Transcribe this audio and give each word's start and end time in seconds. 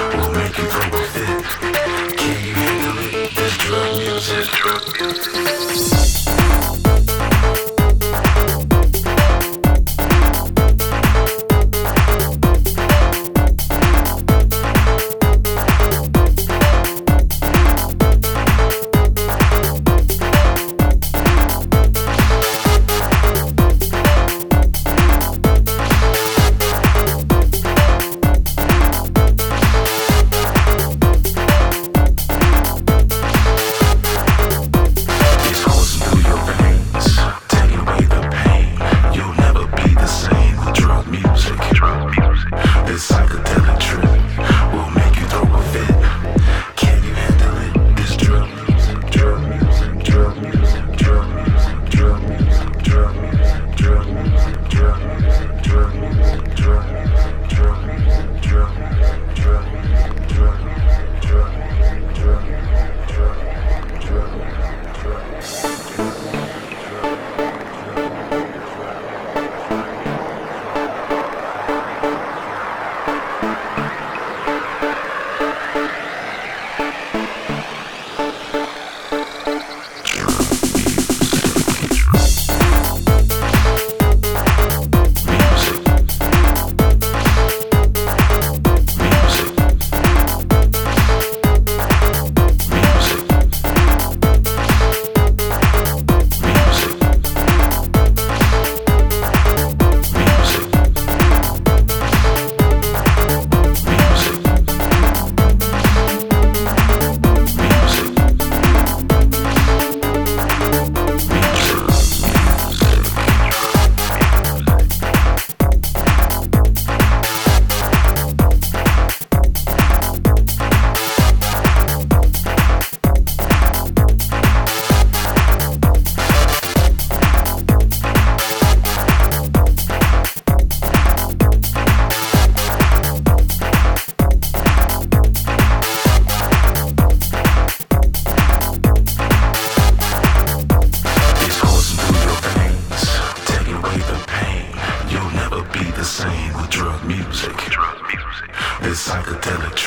Oh. 0.00 0.27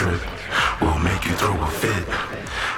trip 0.00 0.22
will 0.80 0.98
make 1.00 1.26
you 1.26 1.32
throw 1.32 1.60
a 1.60 1.66
fit. 1.66 2.06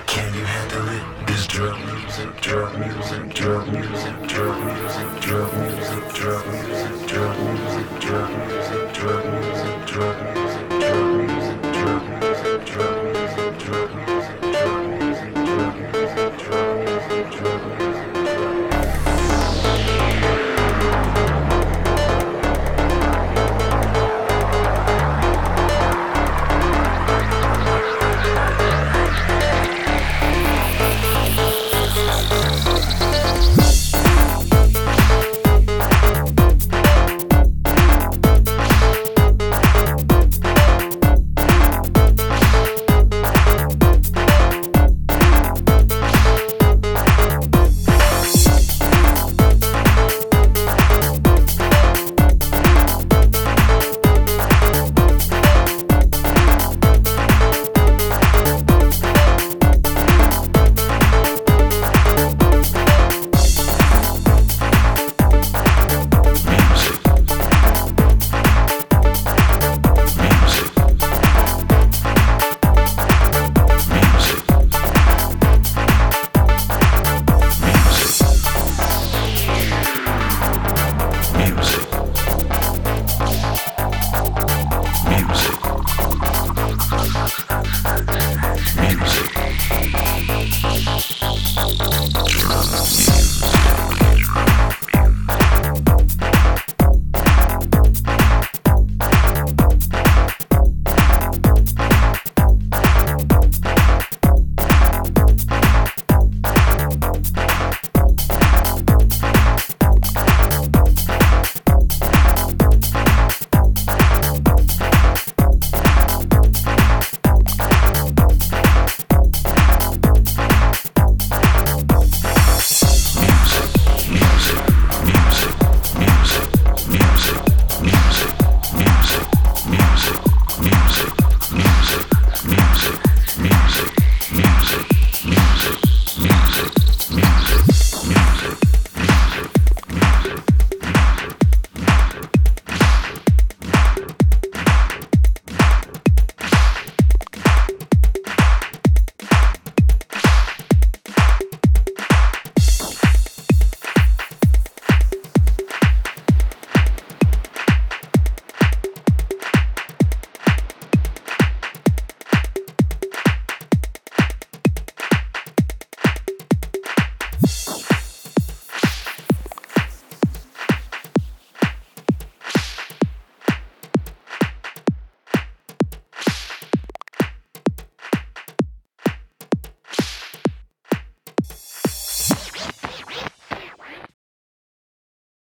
Can 0.09 0.35
you 0.35 0.45
handle 0.45 0.89
it? 0.89 1.27
This 1.29 1.47
drug 1.47 1.79
music, 1.87 2.41
drug 2.41 2.77
music, 2.81 3.33
drug 3.33 3.69
music, 3.69 4.27
drug 4.27 4.59
music, 4.65 5.21
drug 5.21 5.57
music, 5.63 6.15
drug 6.15 6.45
music, 6.49 7.07
drug 7.07 7.39
music, 7.39 8.01
drug 8.01 8.29
music, 8.49 8.93
drug 8.93 9.25
music, 9.33 9.87
drug 9.87 10.35
music. 10.35 10.72